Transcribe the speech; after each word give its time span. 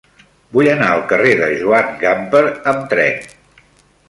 Vull 0.57 0.69
anar 0.71 0.87
al 0.93 1.03
carrer 1.11 1.35
de 1.41 1.51
Joan 1.59 1.93
Gamper 2.05 2.43
amb 2.73 2.89
tren. 2.97 3.31